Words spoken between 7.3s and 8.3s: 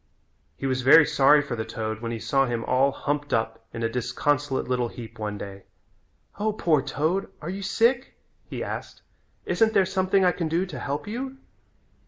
are you sick?"